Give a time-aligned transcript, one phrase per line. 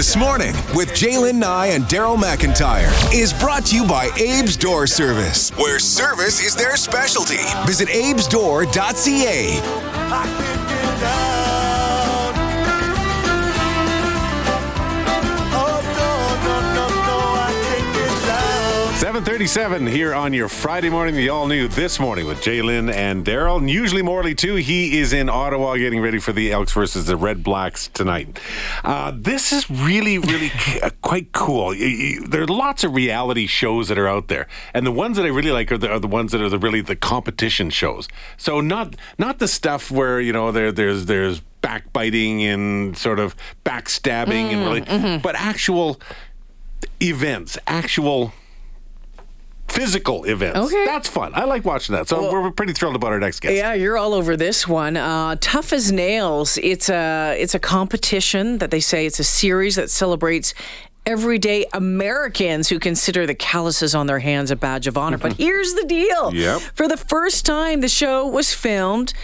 [0.00, 4.86] This morning with Jalen Nye and Daryl McIntyre is brought to you by Abe's Door
[4.86, 7.36] Service, where service is their specialty.
[7.66, 8.70] Visit abesdoor.ca.
[19.20, 23.58] 737 here on your Friday morning, the all new This Morning with Jalen and Daryl.
[23.58, 24.54] And usually Morley, too.
[24.54, 28.40] He is in Ottawa getting ready for the Elks versus the Redblacks tonight.
[28.82, 30.50] Uh, this is really, really
[30.82, 31.74] uh, quite cool.
[31.74, 34.48] There are lots of reality shows that are out there.
[34.72, 36.58] And the ones that I really like are the, are the ones that are the,
[36.58, 38.08] really the competition shows.
[38.38, 43.36] So not not the stuff where, you know, there, there's, there's backbiting and sort of
[43.66, 45.20] backstabbing mm, and really, mm-hmm.
[45.20, 46.00] but actual
[47.02, 48.32] events, actual
[49.70, 50.58] physical events.
[50.58, 50.84] Okay.
[50.84, 51.32] That's fun.
[51.34, 52.08] I like watching that.
[52.08, 53.54] So well, we're pretty thrilled about our next guest.
[53.54, 54.96] Yeah, you're all over this one.
[54.96, 56.58] Uh, Tough as Nails.
[56.62, 60.54] It's a it's a competition that they say it's a series that celebrates
[61.06, 65.16] everyday Americans who consider the calluses on their hands a badge of honor.
[65.18, 66.34] but here's the deal.
[66.34, 66.60] Yep.
[66.74, 69.14] For the first time the show was filmed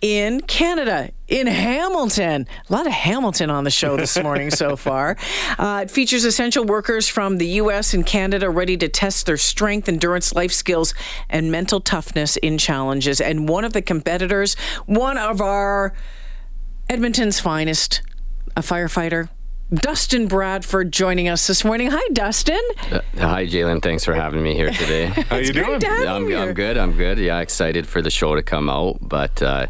[0.00, 2.46] in Canada, in Hamilton.
[2.68, 5.16] A lot of Hamilton on the show this morning so far.
[5.58, 7.94] Uh, it features essential workers from the U.S.
[7.94, 10.94] and Canada ready to test their strength, endurance, life skills,
[11.28, 13.20] and mental toughness in challenges.
[13.20, 15.94] And one of the competitors, one of our
[16.88, 18.02] Edmonton's finest,
[18.56, 19.28] a firefighter,
[19.74, 21.90] Dustin Bradford joining us this morning.
[21.90, 22.62] Hi, Dustin.
[22.92, 23.82] Uh, hi, Jalen.
[23.82, 25.06] Thanks for having me here today.
[25.28, 25.84] How you doing?
[25.84, 26.76] I'm, I'm, good.
[26.78, 27.18] I'm good.
[27.18, 28.98] Yeah, excited for the show to come out.
[29.00, 29.66] But uh,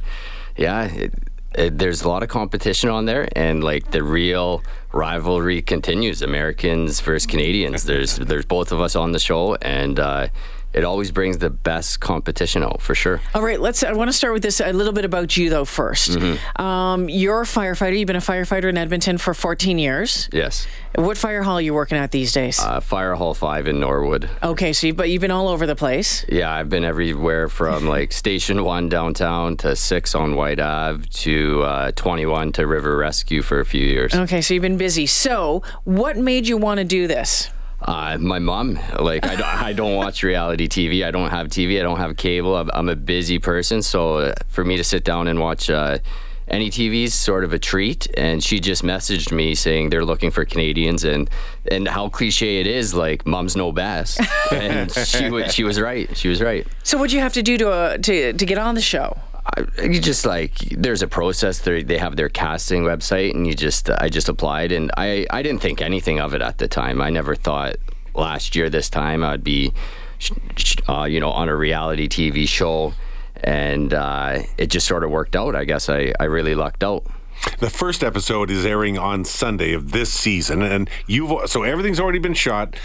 [0.54, 1.14] yeah, it,
[1.54, 6.20] it, there's a lot of competition on there, and like the real rivalry continues.
[6.20, 7.84] Americans versus Canadians.
[7.84, 10.28] There's there's both of us on the show, and uh,
[10.72, 13.20] it always brings the best competition out for sure.
[13.34, 13.82] All right, let's.
[13.82, 16.62] I want to start with this a little bit about you though 1st mm-hmm.
[16.62, 17.98] um, you're a firefighter.
[17.98, 20.28] You've been a firefighter in Edmonton for 14 years.
[20.32, 20.66] Yes.
[20.94, 22.58] What fire hall are you working at these days?
[22.58, 24.30] Uh, fire Hall Five in Norwood.
[24.42, 26.24] Okay, so you've, but you've been all over the place.
[26.28, 31.62] Yeah, I've been everywhere from like Station One downtown to Six on Whyte Ave to
[31.62, 34.14] uh, 21 to River Rescue for a few years.
[34.14, 35.06] Okay, so you've been busy.
[35.06, 37.50] So, what made you want to do this?
[37.86, 41.04] Uh, my mom, like I don't, I don't watch reality TV.
[41.06, 41.78] I don't have TV.
[41.78, 42.56] I don't have cable.
[42.56, 45.98] I'm, I'm a busy person, so uh, for me to sit down and watch uh,
[46.48, 48.08] any TV is sort of a treat.
[48.16, 51.30] And she just messaged me saying they're looking for Canadians, and
[51.70, 54.20] and how cliche it is, like moms know best.
[54.50, 56.14] and she was she was right.
[56.16, 56.66] She was right.
[56.82, 59.16] So what do you have to do to uh, to to get on the show?
[59.82, 61.60] You just like there's a process.
[61.60, 65.42] They they have their casting website and you just I just applied and I I
[65.42, 67.00] didn't think anything of it at the time.
[67.00, 67.76] I never thought
[68.14, 69.72] last year this time I'd be
[70.88, 72.94] uh, you know on a reality TV show
[73.42, 75.88] and uh, it just sort of worked out I guess.
[75.88, 77.06] I I really lucked out.
[77.58, 82.18] The first episode is airing on Sunday of this season, and you've so everything's already
[82.18, 82.76] been shot.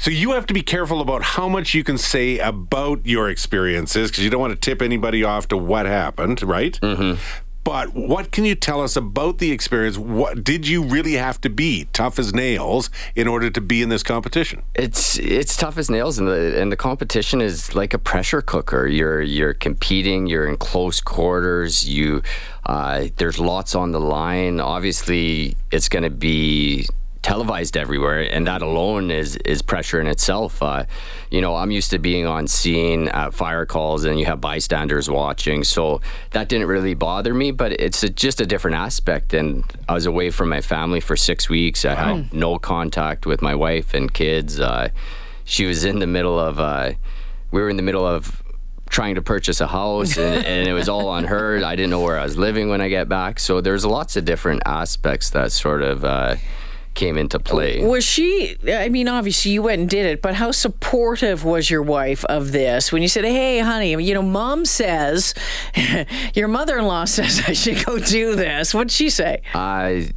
[0.00, 4.10] So you have to be careful about how much you can say about your experiences
[4.10, 6.72] because you don't want to tip anybody off to what happened, right?
[6.80, 7.20] Mm-hmm.
[7.64, 9.98] But what can you tell us about the experience?
[9.98, 13.90] What did you really have to be tough as nails in order to be in
[13.90, 14.62] this competition?
[14.74, 18.86] It's it's tough as nails, and the and the competition is like a pressure cooker.
[18.86, 20.26] You're you're competing.
[20.26, 21.86] You're in close quarters.
[21.86, 22.22] You
[22.64, 24.60] uh, there's lots on the line.
[24.60, 26.86] Obviously, it's going to be
[27.22, 30.62] televised everywhere, and that alone is is pressure in itself.
[30.62, 30.84] Uh,
[31.30, 35.10] you know, I'm used to being on scene at fire calls, and you have bystanders
[35.10, 37.50] watching, so that didn't really bother me.
[37.50, 39.34] But it's a, just a different aspect.
[39.34, 41.84] And I was away from my family for six weeks.
[41.84, 42.16] I wow.
[42.16, 44.60] had no contact with my wife and kids.
[44.60, 44.88] Uh,
[45.44, 46.58] she was in the middle of.
[46.58, 46.92] Uh,
[47.50, 48.42] we were in the middle of
[48.88, 51.64] trying to purchase a house and, and, it was all on her.
[51.64, 53.38] I didn't know where I was living when I get back.
[53.38, 56.36] So there's lots of different aspects that sort of uh,
[56.94, 57.84] came into play.
[57.84, 61.82] Was she, I mean, obviously you went and did it, but how supportive was your
[61.82, 65.34] wife of this when you said, hey, honey, you know, mom says,
[66.34, 68.74] your mother in law says I should go do this?
[68.74, 69.42] What'd she say?
[69.54, 70.10] I.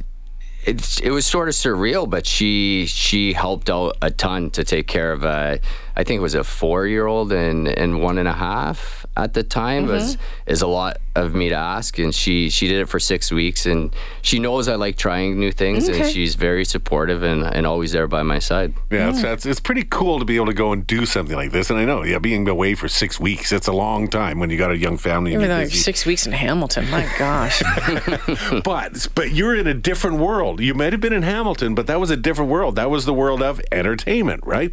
[0.66, 4.86] It, it was sort of surreal, but she she helped out a ton to take
[4.86, 5.60] care of a,
[5.94, 9.34] I think it was a four year old and, and one and a half at
[9.34, 9.92] the time mm-hmm.
[9.92, 10.16] was
[10.46, 13.66] is a lot of me to ask and she she did it for six weeks
[13.66, 16.00] and she knows I like trying new things okay.
[16.00, 18.74] and she's very supportive and, and always there by my side.
[18.90, 21.52] Yeah, It's, it's, it's pretty cool to be able to go and do something like
[21.52, 21.70] this.
[21.70, 24.58] And I know, yeah, being away for six weeks, it's a long time when you
[24.58, 25.34] got a young family.
[25.34, 27.62] Even though six weeks in Hamilton, my gosh.
[28.64, 30.60] but but you're in a different world.
[30.60, 32.76] You might have been in Hamilton, but that was a different world.
[32.76, 34.72] That was the world of entertainment, right?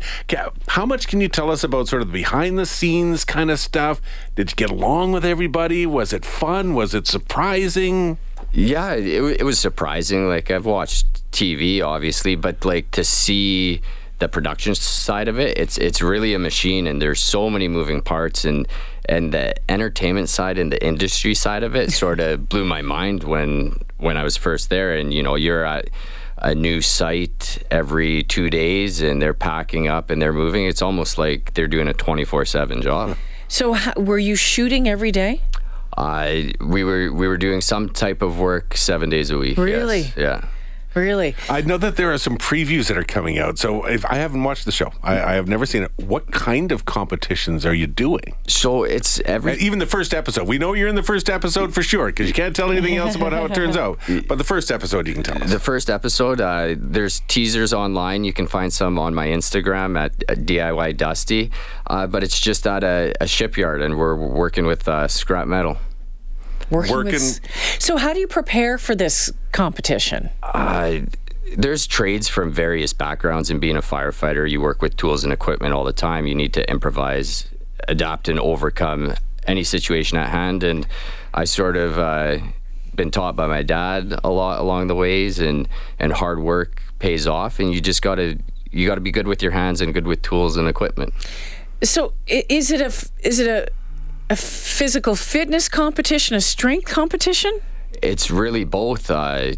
[0.69, 3.59] How much can you tell us about sort of the behind the scenes kind of
[3.59, 3.99] stuff?
[4.35, 5.87] Did you get along with everybody?
[5.87, 6.73] Was it fun?
[6.73, 8.17] Was it surprising?
[8.51, 10.27] Yeah, it, it was surprising.
[10.27, 13.81] Like I've watched TV, obviously, but like to see
[14.19, 18.01] the production side of it, it's it's really a machine, and there's so many moving
[18.01, 18.67] parts, and
[19.07, 23.23] and the entertainment side and the industry side of it sort of blew my mind
[23.23, 24.95] when when I was first there.
[24.95, 25.89] And you know, you're at
[26.37, 30.65] a new site every two days, and they're packing up and they're moving.
[30.65, 33.17] It's almost like they're doing a 24 seven job.
[33.47, 35.41] So, how, were you shooting every day?
[36.01, 39.57] Uh, we were we were doing some type of work seven days a week.
[39.57, 39.65] yes.
[39.65, 40.13] Really?
[40.17, 40.45] Yeah.
[40.93, 41.35] Really?
[41.49, 43.57] I know that there are some previews that are coming out.
[43.57, 45.91] So if I haven't watched the show, I, I have never seen it.
[45.95, 48.35] What kind of competitions are you doing?
[48.47, 50.49] So it's every Even the first episode.
[50.49, 53.15] We know you're in the first episode for sure because you can't tell anything else
[53.15, 53.99] about how it turns out.
[54.27, 55.49] But the first episode, you can tell us.
[55.49, 56.41] the first episode.
[56.41, 58.25] Uh, there's teasers online.
[58.25, 61.51] You can find some on my Instagram at, at DIY Dusty.
[61.87, 65.77] Uh, but it's just at a, a shipyard, and we're working with uh, scrap metal.
[66.71, 67.39] Working, Working- with.
[67.79, 70.29] So, how do you prepare for this competition?
[70.41, 70.99] Uh,
[71.57, 75.73] there's trades from various backgrounds, and being a firefighter, you work with tools and equipment
[75.73, 76.25] all the time.
[76.25, 77.49] You need to improvise,
[77.87, 79.15] adapt, and overcome
[79.47, 80.63] any situation at hand.
[80.63, 80.87] And
[81.33, 82.37] I sort of uh,
[82.95, 85.67] been taught by my dad a lot along the ways, and
[85.99, 87.59] and hard work pays off.
[87.59, 88.37] And you just gotta
[88.71, 91.13] you gotta be good with your hands and good with tools and equipment.
[91.83, 93.67] So, is it a is it a
[94.31, 97.51] a physical fitness competition, a strength competition?
[98.01, 99.11] It's really both.
[99.11, 99.53] Uh,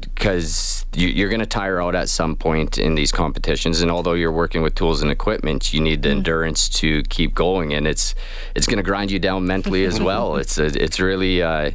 [0.00, 4.12] because you, you're going to tire out at some point in these competitions, and although
[4.12, 8.14] you're working with tools and equipment, you need the endurance to keep going, and it's
[8.54, 10.36] it's going to grind you down mentally as well.
[10.36, 11.70] It's a, it's really uh,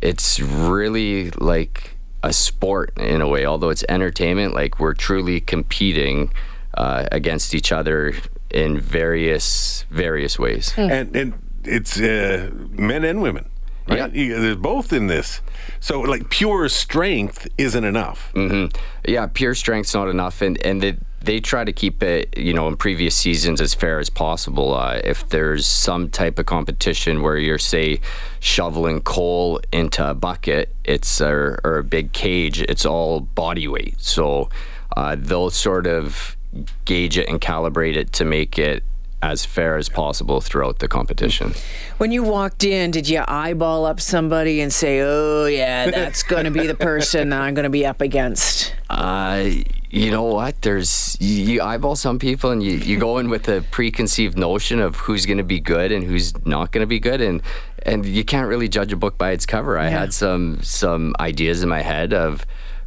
[0.00, 3.44] it's really like a sport in a way.
[3.44, 6.32] Although it's entertainment, like we're truly competing
[6.74, 8.14] uh, against each other
[8.50, 10.72] in various various ways.
[10.78, 11.34] and and
[11.66, 13.48] it's uh, men and women.
[13.88, 14.12] Right?
[14.12, 14.38] Yeah.
[14.40, 15.40] There's both in this.
[15.78, 18.32] So like pure strength isn't enough.
[18.34, 18.66] hmm
[19.06, 22.68] Yeah, pure strength's not enough, and and they they try to keep it, you know,
[22.68, 24.74] in previous seasons as fair as possible.
[24.74, 28.00] Uh, if there's some type of competition where you're say
[28.40, 33.94] shoveling coal into a bucket, it's or, or a big cage, it's all body weight.
[34.00, 34.50] So
[34.96, 36.36] uh, they'll sort of
[36.84, 38.82] gauge it and calibrate it to make it
[39.22, 41.54] as fair as possible throughout the competition.
[41.98, 46.44] When you walked in, did you eyeball up somebody and say, "Oh yeah, that's going
[46.44, 48.74] to be the person I'm going to be up against"?
[48.90, 49.50] Uh,
[49.90, 50.60] you know what?
[50.62, 54.80] There's you, you eyeball some people, and you, you go in with a preconceived notion
[54.80, 57.42] of who's going to be good and who's not going to be good, and
[57.84, 59.78] and you can't really judge a book by its cover.
[59.78, 62.44] I had some some ideas in my head of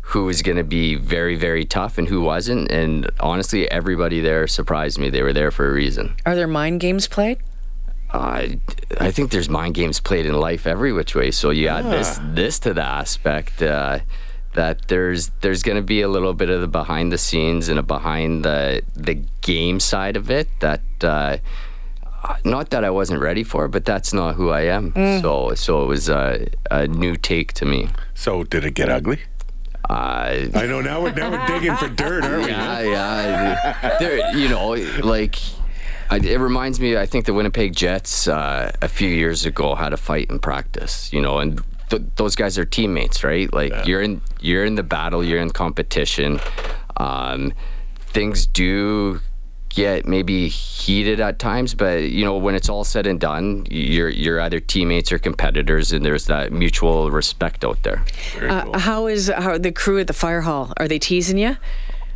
[0.09, 4.47] who was going to be very very tough and who wasn't, and honestly, everybody there
[4.47, 5.09] surprised me.
[5.09, 6.15] They were there for a reason.
[6.25, 7.37] Are there mind games played?
[8.11, 8.59] I
[8.99, 11.31] I think there's mind games played in life every which way.
[11.31, 13.99] So you add this this to the aspect uh,
[14.53, 17.77] that there's there's going to be a little bit of the behind the scenes and
[17.77, 20.81] a behind the the game side of it that.
[21.01, 21.37] Uh,
[22.43, 24.91] not that I wasn't ready for, but that's not who I am.
[25.21, 27.89] So, so it was a, a new take to me.
[28.13, 29.19] So did it get ugly?
[29.89, 32.49] Uh, I know now we're now we're digging for dirt, aren't we?
[32.51, 33.97] yeah, yeah.
[33.97, 34.69] There, you know,
[35.03, 35.35] like
[36.11, 36.95] I, it reminds me.
[36.95, 41.11] I think the Winnipeg Jets uh, a few years ago had a fight in practice.
[41.11, 43.51] You know, and th- those guys are teammates, right?
[43.51, 46.39] Like you're in you're in the battle, you're in competition.
[46.97, 47.53] Um,
[47.99, 49.21] things do
[49.69, 54.09] get maybe heated at times, but you know when it's all said and done, you're
[54.09, 58.03] you're either teammates or competitors, and there's that mutual respect out there.
[58.41, 60.73] Uh, how is how the crew at the fire hall?
[60.77, 61.57] Are they teasing you?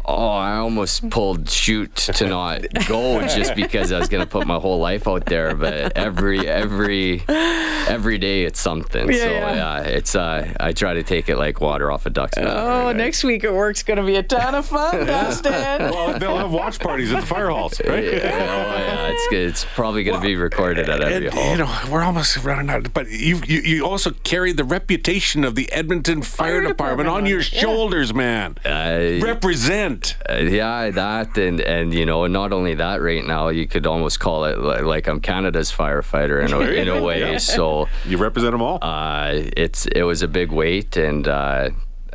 [0.05, 4.57] Oh, I almost pulled shoot to not go just because I was gonna put my
[4.57, 5.55] whole life out there.
[5.55, 9.09] But every every every day it's something.
[9.11, 9.55] Yeah, so yeah.
[9.55, 12.47] yeah, it's uh, I try to take it like water off a duck's back.
[12.47, 15.51] Oh, next week at work's going to be a ton of fun, Dustin.
[15.51, 18.03] Well, they'll have watch parties at the fire halls, right?
[18.03, 19.49] Yeah, oh, yeah, it's good.
[19.49, 21.51] It's probably gonna be recorded at every And, hall.
[21.51, 22.93] you know, we're almost running out.
[22.93, 27.09] But you, you, you also carry the reputation of the Edmonton Fire, Fire Department, Department
[27.09, 27.59] on on your yeah.
[27.61, 28.57] shoulders, man.
[28.65, 29.92] Uh, Represent.
[30.29, 34.19] Uh, yeah, that and and you know, not only that, right now you could almost
[34.19, 37.37] call it li- like I'm Canada's firefighter in a, in a way.
[37.39, 38.79] So You represent them all.
[38.81, 41.69] uh, it's it was a big weight, and uh,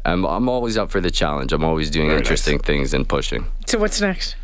[0.05, 1.53] I'm I'm always up for the challenge.
[1.53, 3.45] I'm always doing Very interesting things and pushing.
[3.67, 4.37] So what's next?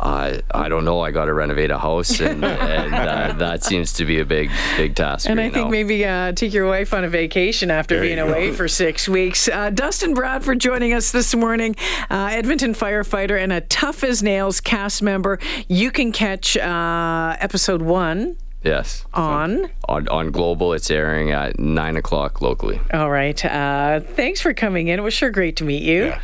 [0.00, 1.00] I I don't know.
[1.00, 4.50] I got to renovate a house, and, and uh, that seems to be a big
[4.76, 5.28] big task.
[5.28, 5.70] And right I think now.
[5.70, 8.30] maybe uh, take your wife on a vacation after There being you go.
[8.30, 9.48] away for six weeks.
[9.48, 11.74] Uh, Dustin Bradford joining us this morning,
[12.10, 15.38] uh, Edmonton firefighter and a tough as nails cast member.
[15.68, 19.04] You can catch uh, episode one Yes.
[19.14, 19.70] on.
[19.88, 22.80] On, on Global, it's airing at 9 o'clock locally.
[22.92, 23.42] All right.
[23.44, 24.98] Uh, thanks for coming in.
[24.98, 26.06] It was sure great to meet you.
[26.06, 26.20] Yeah.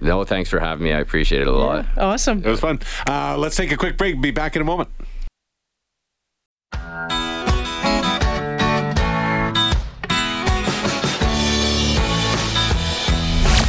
[0.00, 0.92] No, thanks for having me.
[0.92, 1.86] I appreciate it a lot.
[1.96, 2.44] Awesome.
[2.44, 2.80] It was fun.
[3.08, 4.20] Uh, let's take a quick break.
[4.20, 4.88] Be back in a moment.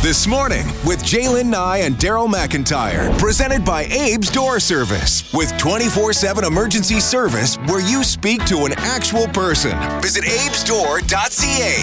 [0.01, 3.15] This morning with Jaylen Nye and Daryl McIntyre.
[3.19, 5.31] Presented by Abe's Door Service.
[5.33, 9.77] With 24 7 emergency service where you speak to an actual person.
[10.01, 11.75] Visit abesdoor.ca.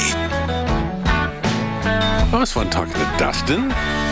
[2.32, 4.05] Oh, it was fun talking to Dustin in the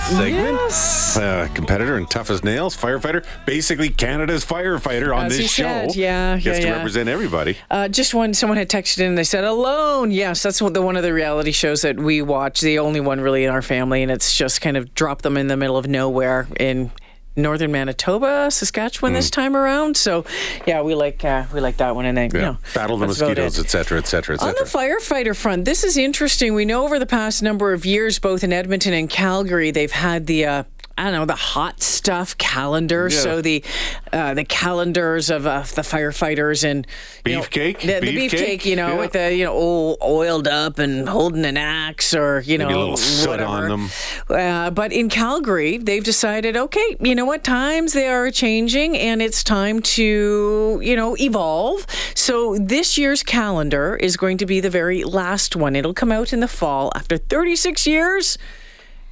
[0.00, 0.58] last segment.
[0.60, 1.16] Yes.
[1.16, 5.62] Uh, competitor and tough as nails, firefighter, basically Canada's firefighter on As this show.
[5.64, 6.76] said, yeah, Gets yeah, to yeah.
[6.76, 7.56] represent everybody.
[7.70, 10.10] Uh, just when someone had texted in, they said alone.
[10.10, 12.60] Yes, that's what the one of the reality shows that we watch.
[12.60, 15.48] The only one really in our family, and it's just kind of dropped them in
[15.48, 16.90] the middle of nowhere in
[17.36, 19.96] northern Manitoba, Saskatchewan this time around.
[19.96, 20.24] So,
[20.66, 22.30] yeah, we like uh, we like that one, and then.
[22.32, 22.38] Yeah.
[22.38, 23.66] you know, Battle the mosquitoes, it.
[23.66, 26.54] et cetera, et cetera, et On the firefighter front, this is interesting.
[26.54, 30.26] We know over the past number of years, both in Edmonton and Calgary, they've had
[30.26, 30.46] the.
[30.46, 30.62] Uh,
[31.00, 33.08] I don't know the hot stuff calendar.
[33.10, 33.18] Yeah.
[33.18, 33.64] So the
[34.12, 36.86] uh, the calendars of uh, the firefighters and
[37.24, 37.80] know, Beefcake?
[37.80, 38.30] the, the Beefcake?
[38.30, 38.98] beefcake, you know, Yeah.
[38.98, 42.96] with the you know all oiled up and holding an axe or you know Maybe
[42.96, 43.48] soot whatever.
[43.50, 43.90] on them.
[44.28, 47.44] Uh, but in Calgary, they've decided, okay, you know what?
[47.44, 51.86] Times they are changing, and it's time to you know evolve.
[52.14, 55.74] So this year's calendar is going to be the very last one.
[55.76, 58.36] It'll come out in the fall after 36 years.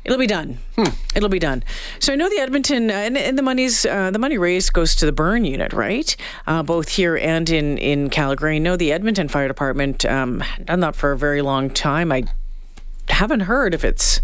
[0.09, 0.57] It'll be done.
[1.15, 1.62] It'll be done.
[1.99, 4.95] So I know the Edmonton uh, and, and the money's uh, the money raised goes
[4.97, 6.17] to the burn unit, right?
[6.47, 8.57] Uh, both here and in in Calgary.
[8.57, 12.11] I know the Edmonton Fire Department um, done that for a very long time.
[12.11, 12.25] I
[13.11, 14.23] haven't heard if it's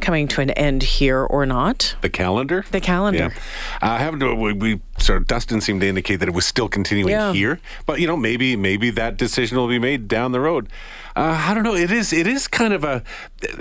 [0.00, 1.94] coming to an end here or not.
[2.00, 2.64] The calendar?
[2.70, 3.32] The calendar.
[3.34, 3.78] Yeah.
[3.80, 7.10] Uh, haven't we, we sort of Dustin seemed to indicate that it was still continuing
[7.10, 7.32] Yeah.
[7.32, 10.68] here, but you know maybe maybe that decision will be made down the road.
[11.16, 11.74] Uh, I don't know.
[11.76, 13.02] It is it is kind of a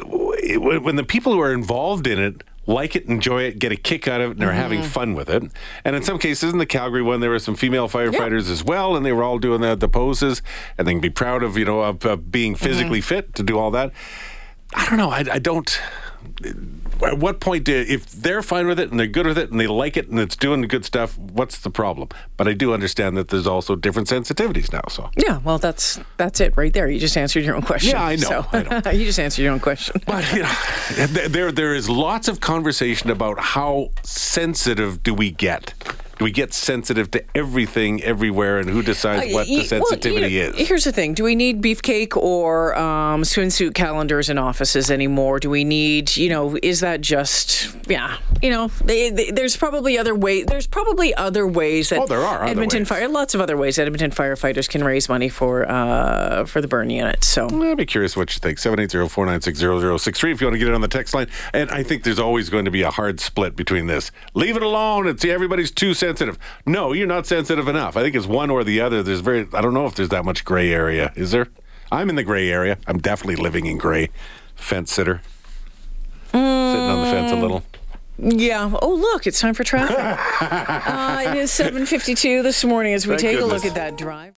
[0.05, 3.75] when when the people who are involved in it like it, enjoy it, get a
[3.75, 4.89] kick out of it, and are having Mm-hmm.
[4.89, 5.41] fun with it.
[5.84, 8.96] And in some cases, in the Calgary one, there were some female firefighters as well,
[8.96, 10.43] and they were all doing the, the poses,
[10.77, 12.63] and they can be proud of you know of, of being Mm-hmm.
[12.65, 13.91] physically fit to do all that.
[14.75, 15.10] I don't know.
[15.10, 15.79] I, I don't.
[17.02, 19.60] At what point, do, if they're fine with it and they're good with it and
[19.60, 22.10] they like it and it's doing the good stuff, what's the problem?
[22.36, 24.82] But I do understand that there's also different sensitivities now.
[24.90, 26.90] So, Yeah, well, that's that's it right there.
[26.90, 27.92] You just answered your own question.
[27.92, 28.92] Yeah, I know, So, I know.
[28.92, 30.02] you just answered your own question.
[30.08, 30.56] but you know,
[31.08, 35.74] there there is lots of conversation about how sensitive do we get.
[36.20, 39.62] Do we get sensitive to everything everywhere, and who decides what Uh, Y- the well,
[39.62, 40.68] you sensitivity know, is?
[40.68, 45.40] Here's the thing: Do we need beefcake or um, swimsuit calendars in offices anymore?
[45.40, 49.98] Do we need, you know, is that just, yeah, you know, they, they, there's probably
[49.98, 50.46] other ways.
[50.46, 52.88] There's probably other ways that Oh, there are Edmonton ways.
[52.90, 56.68] fire, lots of other ways that Edmonton firefighters can raise money for uh, for the
[56.68, 57.24] burn unit.
[57.24, 57.48] So.
[57.50, 58.58] I'd be curious what you think.
[58.60, 61.28] 780-496-0063 if you want to get it on the text line.
[61.54, 64.12] And I think there's always going to be a hard split between this.
[64.34, 65.08] Leave it alone.
[65.08, 66.39] It's everybody's too sensitive.
[66.66, 67.96] No, you're not sensitive enough.
[67.96, 69.04] I think it's one or the other.
[69.04, 71.13] There's very I don't know if there's that much gray area.
[71.16, 71.48] Is there?
[71.92, 72.78] I'm in the gray area.
[72.88, 74.10] I'm definitely living in gray.
[74.56, 75.22] Fence sitter.
[76.32, 77.63] Sitting on the fence a little.
[78.18, 78.72] Yeah.
[78.82, 79.98] Oh, look, it's time for traffic.
[80.42, 84.34] uh, it is 7:52 this morning as we Thank take a look at that drive.